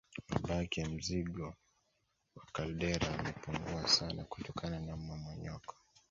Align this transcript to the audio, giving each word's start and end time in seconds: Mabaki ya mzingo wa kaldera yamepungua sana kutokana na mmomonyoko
Mabaki 0.29 0.77
ya 0.81 0.89
mzingo 0.95 1.45
wa 2.35 2.45
kaldera 2.51 3.07
yamepungua 3.13 3.87
sana 3.87 4.21
kutokana 4.31 4.77
na 4.79 4.93
mmomonyoko 4.97 5.73